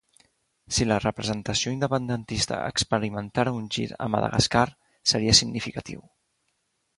[0.77, 4.65] Si la representació independentista experimentara un gir a Madagascar,
[5.13, 6.03] seria significatiu.